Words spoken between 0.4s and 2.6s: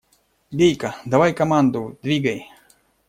Гейка, давай команду, двигай!